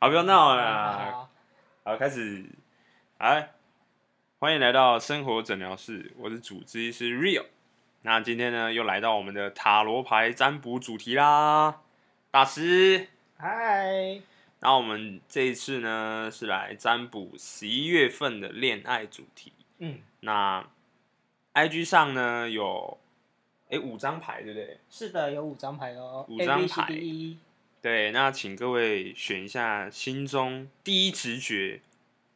[0.00, 1.10] 好，不要闹了啦。
[1.10, 1.30] 好，
[1.82, 2.44] 好，开始。
[3.16, 3.50] 哎，
[4.38, 7.44] 欢迎来到生活诊疗室，我是主治医师 Rio。
[8.02, 11.80] 那今天呢，又来到我们的塔罗牌占卜主题啦，
[12.30, 13.08] 大师。
[13.38, 14.20] 嗨，
[14.60, 19.52] 那我们这一次呢，是来占卜十一月份的恋爱主题。
[19.78, 20.64] 嗯，那
[21.54, 22.96] IG 上呢有，
[23.68, 24.78] 哎、五张牌，对不对？
[24.88, 27.38] 是的，有五张牌哦五 A 张 B C 牌 D E。
[27.80, 31.80] 对，那请各位选一下心中第一直觉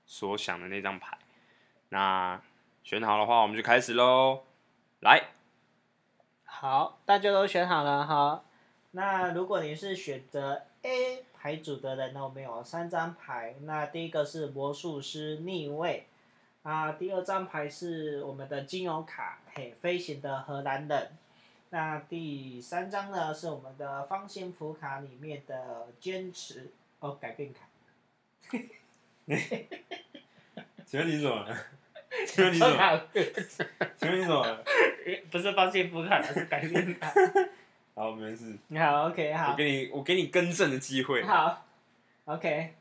[0.07, 1.19] 所想的那张牌。
[1.89, 2.41] 那
[2.85, 4.45] 选好的话，我们就开始喽。
[5.01, 5.31] 来，
[6.45, 8.45] 好，大家都选好了哈。
[8.93, 13.57] 那如果你是选择 A 牌组的人呢，我们有三张牌。
[13.63, 16.07] 那第一个是魔术师逆位，
[16.63, 21.19] 啊，第二张牌是我们的金融卡，嘿，飞行的荷兰人。
[21.73, 27.61] 那第三张呢是我们的方幸福卡里面的坚持哦，改变卡。
[30.85, 31.57] 请问你怎么了？
[32.29, 33.09] 请问你怎么了？
[33.97, 34.63] 请问你怎么了？
[35.31, 37.11] 不是方幸福卡，是改变卡。
[37.95, 39.57] 好，没事，好，OK，好我。
[39.57, 41.25] 给你，我给你更正的机会。
[41.25, 41.65] 好
[42.27, 42.75] ，OK，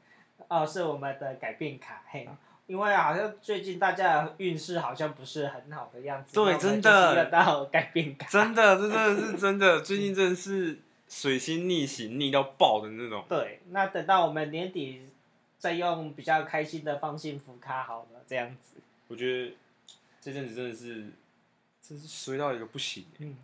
[0.50, 2.28] 哦，是我们的改变卡，嘿，
[2.68, 7.26] 因为好像最近大家的运势好像不是很好的样子，对真的。
[7.26, 13.26] 到改变卡，真的，这真的是真的，最 近真的是水星逆行逆到爆的那种。
[13.28, 15.10] 对，那等到我们年底
[15.58, 19.54] 再用比较开心的放幸福卡好了，这样子，我觉得
[20.22, 21.12] 这阵子真的是，
[21.82, 23.06] 真是衰到一个不行。
[23.20, 23.36] 嗯，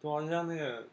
[0.00, 0.86] 对啊，像那个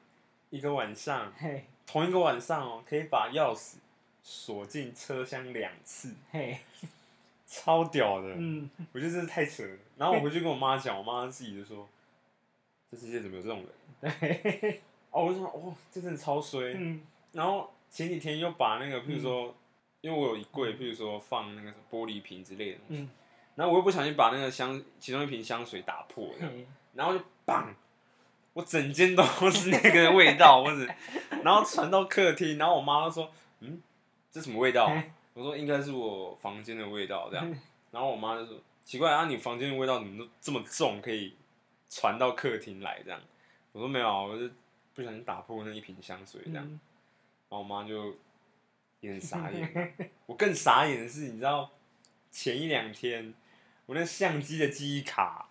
[0.50, 3.76] 一个晚上，嘿，同一个晚上哦，可以把钥匙
[4.24, 6.60] 锁进车厢两次，嘿，
[7.54, 8.30] 超屌的。
[8.36, 9.78] 嗯，我觉得真是太扯了。
[9.96, 11.88] 然后我回去跟我妈讲，我妈自己就说
[12.90, 13.64] ：“这世界怎么有这种
[14.02, 14.12] 人？
[14.20, 16.74] 对，？”哦，我就说：“哦，这真的超衰。
[16.74, 19.56] 嗯，然后前几天又把那个，譬如说，
[20.02, 23.10] 因为我有一柜，譬如说放那个玻璃瓶之类的东西，嗯，
[23.54, 27.72] 然后我又不小心把那个香其中一瓶香水打破了，嘿，然后就棒，
[28.54, 30.92] 我整间都是那个味道，或者，
[31.44, 33.32] 然后传到客厅，然后我妈就说
[33.62, 33.80] ：“嗯，
[34.32, 35.04] 这什么味道啊、
[35.34, 37.46] 我说：“应该是我房间的味道。”这样，
[37.92, 41.36] 然后我妈就说：“奇怪啊，你房间的味道怎么都这么重，可以
[41.90, 43.20] 传到客厅来？”这样，
[43.72, 44.48] 我说：“没有啊，我就
[44.94, 46.64] 不小心打破那一瓶香水这样。
[46.66, 46.80] 嗯
[47.50, 48.16] 然后我妈就
[49.00, 49.94] 也很傻眼。
[50.26, 51.70] 我更傻眼的是，你知道
[52.32, 53.32] 前一两天
[53.86, 55.48] 我那相机的记忆卡，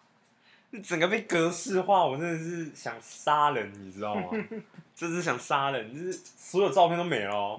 [0.82, 4.30] 整个被格式化，我真的是想杀人，你知道吗？
[4.96, 7.56] 真是想杀人，就是所有照片都没了、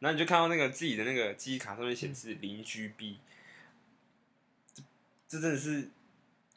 [0.00, 3.16] 然后你就看到那个自己的那个记忆卡上面显示零 GB，
[4.74, 4.82] 这
[5.28, 5.88] 这真的是，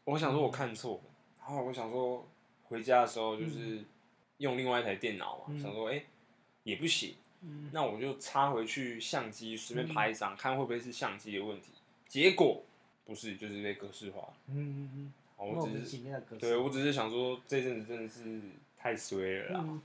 [0.03, 1.01] 我想说我看错了，
[1.39, 2.27] 然后我想说
[2.63, 3.83] 回家的时候就是
[4.37, 5.59] 用另外一台电脑嘛，嗯。
[5.59, 6.05] 想说哎、诶
[6.63, 7.69] 也不行，嗯。
[7.73, 11.69] 那我就插回去相机随便拍一张，看会不会是相机的问题，
[12.07, 12.63] 结果
[13.05, 14.33] 不是，就是被格式化。
[14.47, 15.97] 嗯嗯嗯，我只是
[16.39, 18.39] 对我只是想说这阵子真的是
[18.77, 19.81] 太衰了。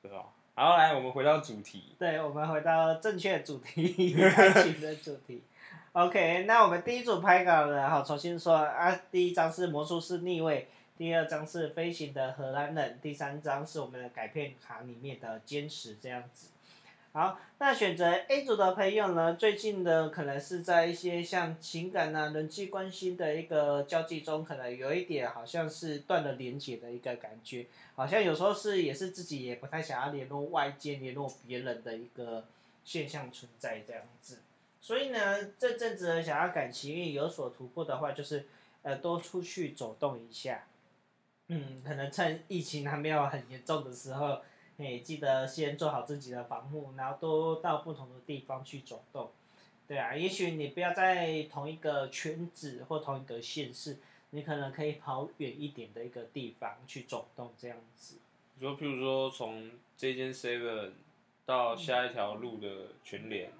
[0.00, 0.32] 对吧？
[0.58, 1.94] 好，来我们回到主题。
[2.00, 5.40] 对，我们回到正确主题，爱情的主题。
[5.94, 16.48] OK，那我们第一组拍稿了，好，重新说啊，第一张是魔术师逆位，第二张是飞行的荷兰人，第三张是我们的改片卡里面的坚持这样子。
[17.18, 27.66] 好，那选择 A 组的朋友呢，最近的可能是在一些像情感啊、人际关系的一个交际中，可能有一点好像是断了连接的一个感觉。
[27.96, 32.44] 好像有时候是也是自己也不太想要联络外界、联络别人的一个
[32.84, 34.38] 现象存在这样子。
[34.80, 35.18] 所以呢，
[35.58, 38.46] 这阵子想要感情运有所突破的话，就是
[38.82, 40.68] 呃多出去走动一下。
[41.48, 44.40] 嗯，可能趁疫情还没有很严重的时候，
[44.78, 49.30] 哎，记得先做好自己的防护，然后多到不同的地方去走动。
[49.88, 53.96] 对啊，也许你不要在同一个圈子或同一个县市，
[54.30, 58.16] 你可能可以跑远一点的一个地方去走动，这样子。
[58.54, 60.90] 你说，譬如说从这间 Seven
[61.44, 62.68] 到下一条路的
[63.02, 63.50] 全联，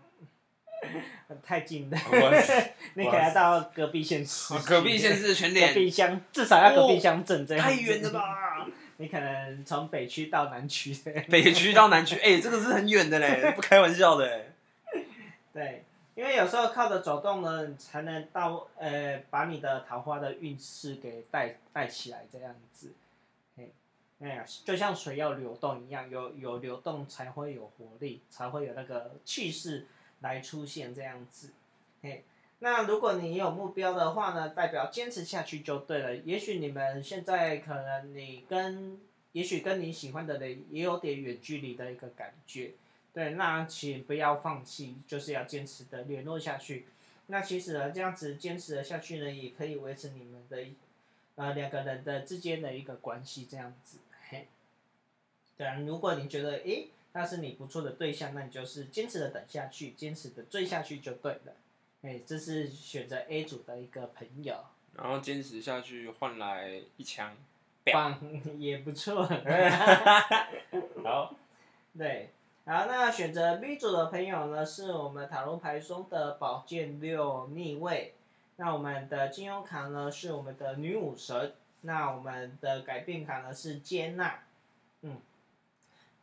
[1.43, 1.99] 太近了，
[2.95, 8.11] 你可能要到隔壁县市，隔壁县市的全隔联壁乡，至少要隔壁乡镇这样、太远了？
[8.13, 8.69] 吧？
[9.01, 10.93] 你可能从北区到南区
[11.31, 14.53] 北区到南区，哎、这个是很远的嘞，不开玩笑的哎。
[15.55, 15.85] 对，
[16.17, 22.93] 因为有时候靠着走动呢，你才能到呃把你的桃花的运势给带带起来这样子。
[23.57, 23.73] 嘿，
[24.21, 29.87] 哎呀，就像水要流动一样，有有流动才会有活力，才会有那个气势
[30.21, 31.53] 来出现这样子。
[32.03, 32.25] 嘿，
[32.61, 36.17] 那如果你有目标的话呢，代表坚持下去就对了。
[36.17, 39.01] 也许你们现在可能你跟，
[39.33, 42.73] 也许跟你喜欢的人也有点远距离的一个感觉。
[43.13, 46.87] 对，那请不要放弃，就是要坚持的联络下去。
[47.29, 50.59] 那其实呢，这样子坚持的下去呢，也可以维持你们的
[51.37, 53.99] 呃两个人的之间的一个关系，这样子。
[54.31, 54.49] 嘿，
[55.57, 61.53] 对啊，如果你觉得诶他是你不错的对象，那你就是坚持的等下去，坚持的追下去就对了。
[62.03, 64.55] 哎，这是选择 A 组的一个朋友。
[64.95, 67.37] 然后坚持下去换来一枪，
[67.93, 68.19] 棒
[68.59, 69.23] 也不错。
[71.05, 71.35] 好，
[71.97, 72.31] 对，
[72.65, 78.15] 好，那选择 B 组的朋友呢，是我们塔罗牌中的宝剑六逆位。
[78.57, 81.55] 那我们的金庸卡呢，是我们的女武神。
[81.83, 84.41] 那我们的改变卡呢，是接纳。
[85.03, 85.21] 嗯，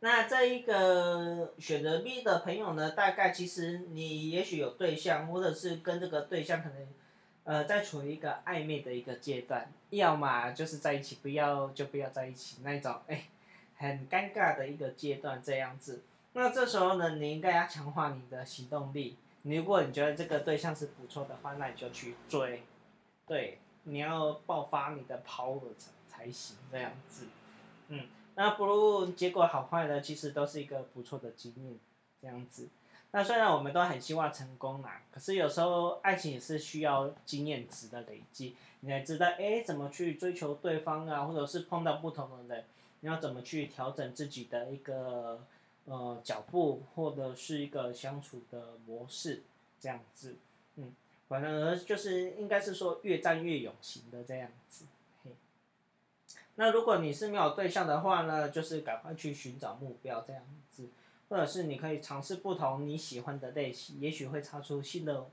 [0.00, 6.86] 那这一个选择 B 的朋友呢，大概其实你也许有对象，或者是跟这个对象可能。
[7.48, 13.28] 呃，在处于一个暧昧的一个阶段，要么就是在一起，不要就不要在一起那一种，哎，
[13.76, 16.02] 很尴尬的一个阶段这样子。
[16.32, 19.16] 那这时候呢，你应该要强化你的行动力。
[19.42, 22.64] 你如果你觉得这个对象是不错的话，那你就去追，
[23.28, 27.26] 对，你要爆发你的 power 才才行这样子。
[27.90, 31.78] 嗯，那不论结果好坏呢，其实都是一个不错的经验
[32.20, 32.68] 这样子。
[33.12, 42.64] 那虽然我们都很希望成功啦，可是有时候爱情也是需要经验值的累积，你才知道哎怎么去追求对方啊，或者是碰到不同的人，
[43.00, 45.40] 你要怎么去调整自己的一个
[45.86, 49.44] 呃脚步，或者是一个相处的模式
[49.80, 50.36] 这样子，
[50.74, 50.94] 嗯，
[51.28, 54.84] 反正就是应该是说越战越有型的这样子。
[56.56, 60.88] 那如果你是没有对象的话呢，就是赶快去寻找目标这样子。
[61.28, 65.26] 或者是你可以尝试不同你喜欢的类型，也许会擦出新的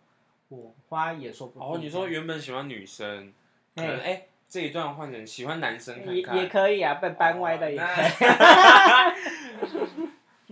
[0.49, 1.69] 火花，也说不定。
[1.69, 3.31] 哦，你说原本喜欢女生，
[3.75, 8.07] 可能哎这一段换成喜欢男生看看，也可以啊，被搬歪的也可以。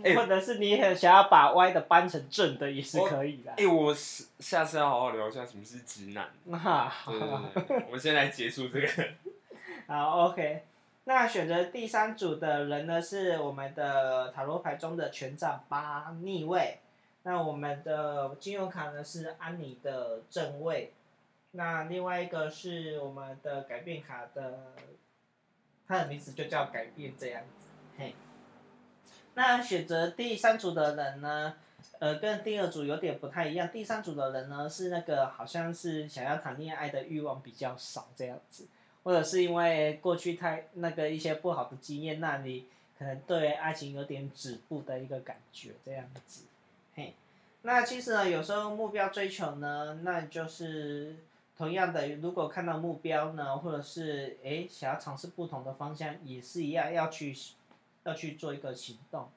[0.16, 3.52] 或者是你很想要把歪的搬成正的，也是可以的。
[3.58, 3.92] 哎，我
[4.40, 6.30] 下次要好好聊一下什么是直男。
[6.56, 8.88] 哈，对对对，我们先来结束这个。
[9.92, 10.64] 好，OK。
[11.04, 16.80] 那选择第三组的人呢，是我们的塔罗牌中的权杖八逆位。
[17.24, 20.94] 那我们的金融卡呢是安妮的正位。
[21.52, 24.60] 那另外一个是我们的改变卡的，
[25.86, 27.66] 它的名字就叫改变这样子。
[27.98, 28.16] 嘿。
[29.34, 31.56] 那选择第三组的人呢，
[32.00, 33.68] 呃，跟第二组有点不太一样。
[33.68, 38.66] 第三组的人呢是那个好像是想要谈恋爱的欲望比较少这样子。
[39.03, 42.65] 或者是因为过去太那个一些不好的经验，那你
[43.00, 46.44] 可能对爱情有点止步的一个感觉，这样子，
[46.94, 47.15] 嘿，
[47.63, 51.15] 那其实呢，有时候目标追求呢，那就是
[51.57, 57.36] 同样的，如果看到目标呢，或者是诶想要尝试不同的方向，也是一样要去
[58.03, 59.30] 要去做一个行动，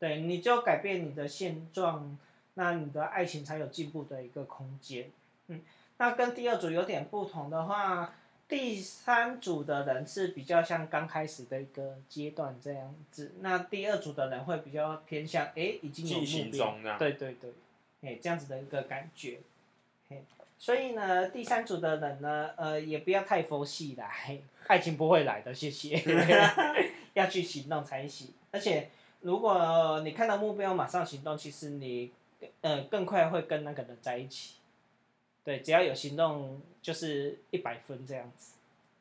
[0.00, 2.18] 对，你就改变你的现状，
[2.54, 5.08] 那你的爱情才有进步的一个空间，
[5.46, 5.60] 嗯，
[5.98, 8.12] 那跟第二组有点不同的话。
[8.46, 16.50] 第三组的人是比较像刚开始的一个阶段这样子，那第二组的人会比较偏向哎已经有目
[16.82, 17.50] 标，对对对，
[18.02, 19.40] 哎这样子的一个感觉，
[20.08, 20.22] 嘿，
[20.58, 26.02] 所以呢第三组的人呢，呃也不要太佛系啦，嘿，爱情不会来的，谢谢，
[27.14, 28.90] 要去行动才行，而且
[29.22, 32.12] 如果你看到目标马上行动，其实你
[32.60, 34.56] 呃更快会跟那个人在一起。
[35.44, 38.54] 对，只要有行动，就是一百分这样子，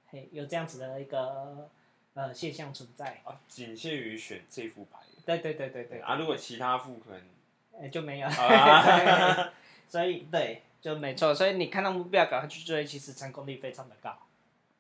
[0.10, 1.70] 嘿，有这样子的一个
[2.14, 3.22] 呃现象存在。
[3.24, 5.00] 啊，仅限于选这副牌。
[5.26, 6.00] 对对对对对。
[6.02, 7.22] 啊，如果其他副可能，
[7.82, 8.28] 哎，就没有。
[9.88, 11.34] 所以对，就没错。
[11.34, 14.18] 所以你看到目标，赶快去追，其实成功率非常的高。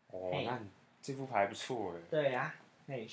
[0.10, 0.60] 哦，那
[1.02, 2.02] 这副牌不错哎。
[2.10, 2.54] 对呀，
[2.88, 3.08] 哎。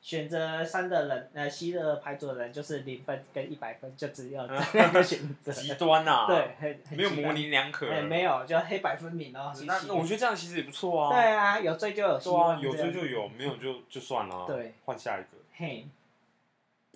[0.00, 5.52] 选择三的人，呃，吸的牌组的人就是零分跟一百分，就只有这个选择。
[5.52, 6.24] 极端呐！
[6.28, 6.56] 对，
[6.88, 7.86] 很没有模棱两可。
[7.90, 9.52] 哎，没有，就黑白分明哦。
[9.66, 11.12] 那那我觉得这样其实也不错啊。
[11.12, 12.58] 对啊，有罪就有希望。
[12.58, 14.46] 有罪就有，没有就就算了。
[14.46, 15.28] 对，换下一个。
[15.54, 15.86] 嘿。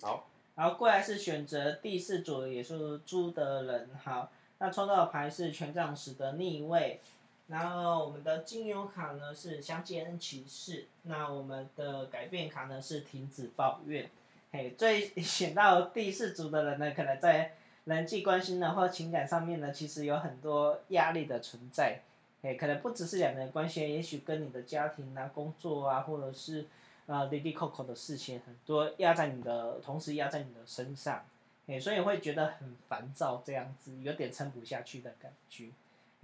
[0.01, 0.27] 好。
[0.55, 3.89] 然后过来是选择第四组，也是猪的人。
[4.03, 7.01] 好，那抽到的牌是权杖十的逆位。
[7.47, 14.09] 然后我们的金融卡呢是相见骑士，那我们的改变卡呢是停止抱怨。
[14.51, 21.99] 嘿，最选到第四组的人呢，可能在人际关系呢或情感上面呢，其实有很多压力的存在。
[22.41, 26.65] 嘿，可能不只是两个人关系，也许跟你的家庭啊、工作啊，或者是
[27.05, 31.23] 呃滴滴扣扣的事情，很多压在你的，同时压在你的身上。
[31.67, 35.69] 嘿，所以会觉得很烦躁，这样子有点撑不下去的感觉。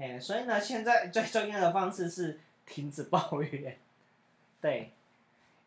[0.02, 3.78] 哎，所以呢，现在最重要的方式是停止抱怨，
[4.60, 4.90] 对，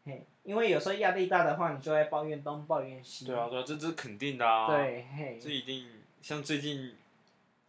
[0.05, 3.26] 嘿，因为有时候压力大的话，你就会抱怨东抱怨西。
[3.26, 5.87] 对啊，对啊，这这是肯定的啊。，对，嘿，这一定
[6.21, 6.97] 像最近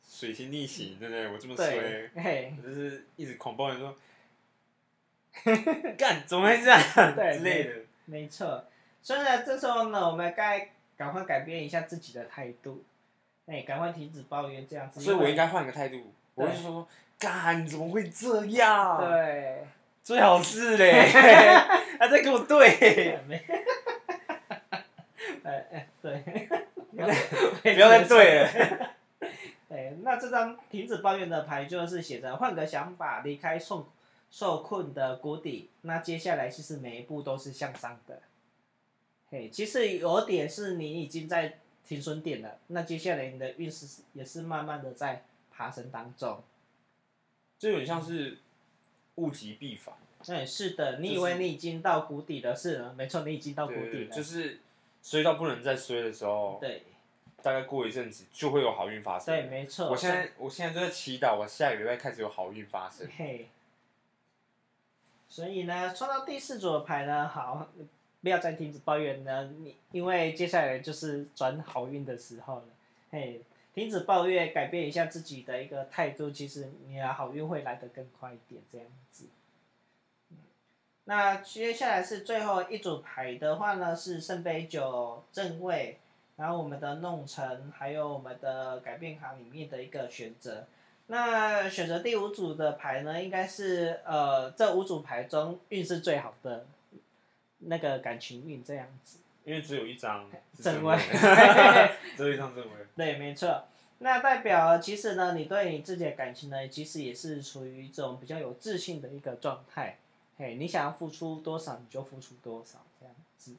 [0.03, 1.27] 水星逆行，对不对？
[1.31, 3.95] 我这么衰对，，嘿，我就是一直狂抱怨说，
[5.95, 7.73] 干怎么会这样对之类的。
[8.05, 8.65] 没错。
[9.03, 12.83] 所以呢，这时候呢，我们该赶快改变一下自己的态度，
[13.45, 14.99] 哎，赶快停止抱怨这样子。
[14.99, 16.87] 所以我应该换个态度，我会说，
[17.17, 19.65] 干怎么会这样？，对，
[20.03, 21.01] 最好是嘞，
[21.99, 23.35] 还在跟我对，没，
[25.43, 26.23] 哎哎，对，
[26.91, 28.49] 不要再对了。
[29.69, 33.87] 对，那这张停止抱怨的牌就是写着换个想法，离开受
[34.29, 35.69] 受困的谷底。
[35.81, 38.21] 那接下来其实每一步都是向上的。
[39.31, 45.23] 嘿，其实有点是你已经在停损点了，那接下来你的运势也是慢慢的在
[45.55, 46.43] 爬升当中。
[47.57, 48.37] 就有点像是
[49.15, 49.95] 物极必反，
[50.27, 54.13] 哎，是的，你以就是为你已经到谷底了，是呢，没错，你已经到谷底了。
[54.13, 54.59] 就是
[55.01, 56.83] 衰到不能再衰的时候，对
[57.41, 59.33] 大概过一阵子就会有好运发生。
[59.33, 59.89] 对，没错。
[59.89, 63.07] 我现在我现在就在祈祷，我下个礼拜开始有好运发生。
[63.15, 63.47] 嘿，
[65.29, 67.69] 所以呢，抽到第四组的牌呢，好，
[68.21, 72.65] 不要再停止抱怨呢，你因为接下来就是转好运的时候了。
[73.11, 73.41] 嘿，
[73.75, 79.25] 停止抱怨，改变一下自己的一个态度，其实你的好运会来得更快一点，这样子。
[81.03, 85.99] 那接下来是最后一组牌的话呢，是圣杯九正位，
[86.37, 90.65] 然后我们的弄臣，还有我们的改变卡里面的一个选择。
[91.07, 96.65] 那选择第五组的牌呢，应该是呃这五组牌中运势最好的
[97.59, 99.19] 那个感情运这样子。
[99.45, 100.29] 因为只有一张
[100.61, 100.97] 正位
[102.17, 102.71] 只有一张正位。
[102.97, 103.63] 对，没错。
[103.99, 109.99] 那代表其实呢，你对你自己的感情呢，其实也是处于一种比较有自信的一个状态。
[110.37, 113.55] 嘿，你想要付出多少，你就付出多少这样子。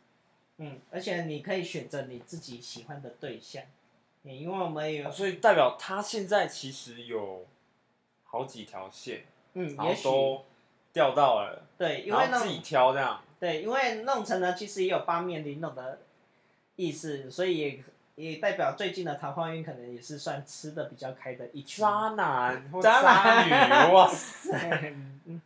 [0.59, 3.63] 嗯，而且你可以选择你自己喜欢的对象。
[3.63, 7.47] 嗯因为我们有哦所以代表他现在其实有
[8.25, 9.25] 好几条线，
[9.55, 10.45] 嗯，然后都
[10.93, 13.23] 钓到了，对，因为自己挑这样。
[13.39, 15.99] 对，因为弄成呢，其实也有八面玲珑的
[16.77, 21.85] 意思，所以也也代表最近的桃花运可能也是算吃的比较开的一群。
[21.85, 24.95] 渣男或渣渣女， 男哇塞！
[25.27, 25.41] 嗯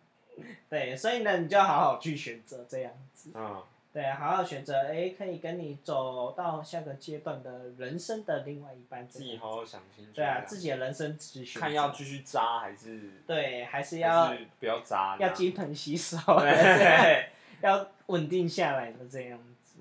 [0.69, 3.31] 对，所以呢，你就要好好去选择这样子。
[3.35, 3.61] 嗯，
[3.93, 9.07] 对，好好选择，哎，可以跟你走到下个阶段的人生的另外一半。
[9.09, 10.13] 自己好好想清楚。
[10.15, 11.61] 对啊，自己的人生自己选择。
[11.61, 15.17] 看要继续渣还是对，还是还要是不要渣？
[15.19, 17.31] 要金盆洗手， 对，
[17.63, 19.81] 要稳定下来的这样子。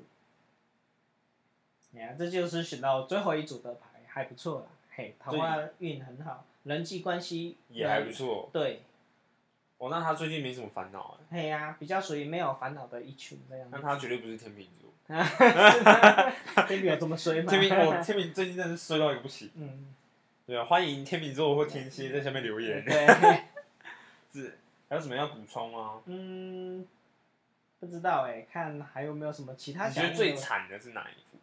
[1.96, 4.66] 哎呀，这就是选到最后一组的牌，还不错啦。
[4.92, 8.50] 嘿，桃花运很好，人际关系也还不错。
[8.54, 8.82] 对，
[9.78, 13.78] 哦，那他最近没什么烦恼哎，嘿呀、比较属于没有烦恼的一群这样子。
[13.78, 14.90] 那他绝对不是天秤座。
[16.68, 17.50] 天平有这么衰吗？
[17.50, 19.50] 天秤，我天秤最近真的是衰到一个不行。
[19.56, 19.96] 嗯，
[20.46, 22.86] 对啊，欢迎天秤座或天蝎在下面留言。
[22.86, 23.08] 对，
[24.32, 26.02] 是，还有什么要补充吗？
[26.06, 26.86] 嗯，
[27.80, 31.38] 不知道哎，看还有没有什么其他你觉得想最惨的是哪一幅？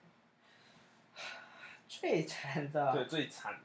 [1.88, 3.58] 最惨的，对，最惨的。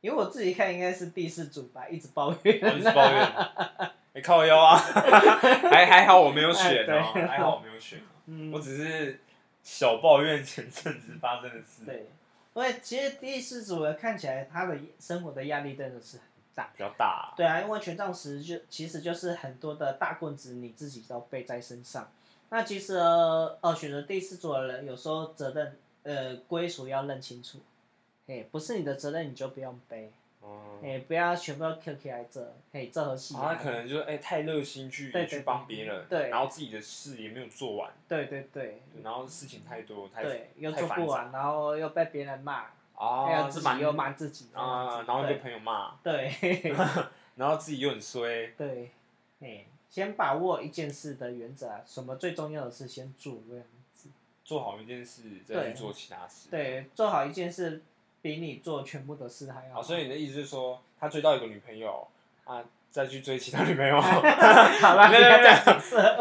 [0.00, 2.60] 因为我自己看应该是第四组吧，一直抱怨。
[2.62, 3.32] 我一直抱怨，
[4.12, 4.76] 没 靠腰啊，
[5.70, 8.52] 还还好我没有选哦，还好我没有选哦，嗯。
[8.52, 9.20] 我只是
[9.62, 12.10] 小抱怨前阵子发生的事，对，
[12.52, 16.70] 因为其实第四组的看起来他的生活的压力真的是很大。
[16.72, 22.10] 比较大，对啊，因为权杖十就其实就是很多的大棍子你自己都背在身上。
[22.50, 27.58] 那其实呃，呃选择第四组的人，有时候责任呃归属要认清楚，
[28.26, 33.34] 嘿，不是你的责任你就不用背，嗯，嘿，不要全部都 Q 起来这，嘿，这和戏。
[33.34, 46.30] 他可能就哎太热心去去帮别人，对然后自己的事也没有做完，对对对然后事情太多，太对，又做不完，然后又被别人骂，还有啊，自己又骂自己啊，子然后被朋友骂，对
[47.36, 48.90] 然后自己又很衰，对，
[49.40, 54.08] 哎，先把握一件事的原则啊，什么最重要的事先做这样子。
[54.44, 57.82] 做好一件事再去做其他事，对，做好一件事
[58.20, 62.06] 比你做全部的事还要好，所以你的意思是说，他追到一个女朋友
[62.44, 63.98] 啊，再去追其他女朋友。
[63.98, 65.50] 好了， 没有没有没有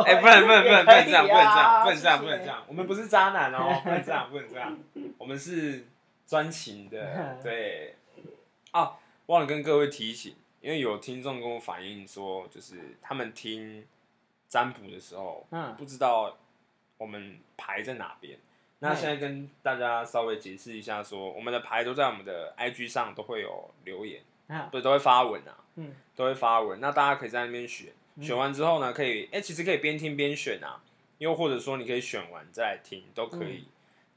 [0.04, 2.64] 哎哎，不能不能不能不能这样，不能这样，不能这样，不能这样。
[2.68, 4.78] 我们不是渣男哦，不能这样，不能这样。
[5.18, 5.86] 我们是
[6.26, 7.96] 专情的， 对。
[8.72, 13.86] 啊，忘了跟各位提醒，因为有听众跟我反映说，就是他们听
[14.50, 16.36] 占卜的时候，嗯不知道
[16.98, 18.38] 我们牌在哪边。
[18.80, 25.58] 那现在跟大家稍微解释一下说我们的牌都在我们的 IG 上都会有留言，啊，不是都会发文啊。
[25.76, 30.84] 嗯都会发文，那大家可以在那边选，嗯选完之后呢，可以，哎、其实可以边听边选啊，
[31.18, 33.68] 又或者说你可以选完再来听都可以。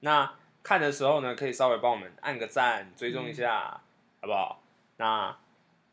[0.00, 0.34] 那
[0.66, 3.80] 看的时候呢，可以稍微帮我们按个赞，追踪一下，
[4.20, 4.60] 好不好？
[4.96, 5.36] 那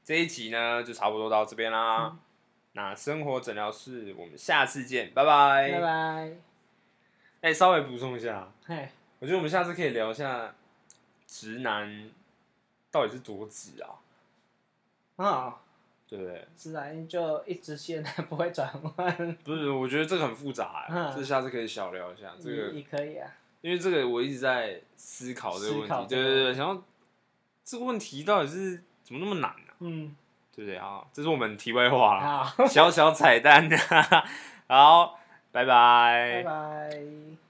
[0.03, 2.17] 这一集呢就差不多到这边啦。
[2.71, 5.73] 那生活诊疗室，我们下次见，拜拜。
[5.73, 6.31] 拜拜。
[7.41, 8.89] 哎、稍微补充一下，嘿，
[9.19, 10.55] 我觉得我们下次可以聊一下
[11.27, 12.09] 直男
[12.89, 13.93] 到底是多直啊，
[15.23, 15.61] 啊，
[16.09, 16.47] 对不对？
[16.55, 23.29] 自然就一直线 不会转弯，不是，我觉得这个很复杂、欸，嗯这下次可以小聊一下这个，也可以啊。
[23.63, 26.83] 因为这个我一直在思考这个问题，对对对，想要
[27.63, 30.13] 这个问题到底是怎么那么难呢、嗯，
[30.53, 30.77] 对不对？
[30.77, 31.01] 啊？
[31.13, 33.69] 这是我们题外话啦，小小彩蛋，
[34.67, 35.17] 好，
[35.53, 36.43] 拜拜。
[36.43, 37.42] 拜拜。